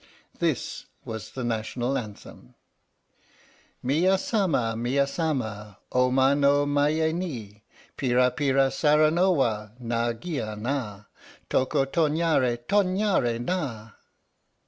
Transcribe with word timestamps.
This 0.39 0.87
was 1.05 1.29
the 1.33 1.43
National 1.43 1.95
Anthem: 1.95 2.55
Miya 3.83 4.17
sama, 4.17 4.75
miya 4.75 5.05
sama, 5.05 5.77
Ou 5.95 6.09
ma 6.11 6.33
no, 6.33 6.65
maye 6.65 7.13
ni. 7.13 7.61
Pira 7.97 8.31
Pira 8.31 8.71
sara 8.71 9.11
no 9.11 9.31
wa 9.33 9.69
Nan 9.79 10.19
gia 10.19 10.55
na 10.55 11.03
Toko 11.51 11.85
tonyare, 11.85 12.57
tonyare 12.67 13.37
na 13.45 13.91